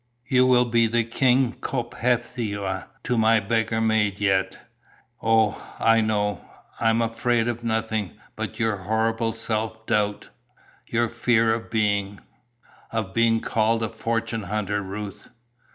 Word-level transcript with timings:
You 0.25 0.47
will 0.47 0.65
be 0.65 0.87
the 0.87 1.03
King 1.03 1.57
Cophetua 1.61 2.87
to 3.03 3.19
my 3.19 3.39
beggar 3.39 3.79
maid 3.79 4.19
yet. 4.19 4.57
Oh, 5.21 5.61
I 5.77 6.01
know. 6.01 6.43
I 6.79 6.89
am 6.89 7.03
afraid 7.03 7.47
of 7.47 7.63
nothing 7.63 8.13
but 8.35 8.57
your 8.57 8.77
horrible 8.77 9.31
self 9.31 9.85
doubt, 9.85 10.29
your 10.87 11.07
fear 11.07 11.53
of 11.53 11.69
being" 11.69 12.19
"Of 12.91 13.13
being 13.13 13.41
called 13.41 13.83
a 13.83 13.89
fortune 13.89 14.41
hunter, 14.41 14.81
Ruth." 14.81 15.29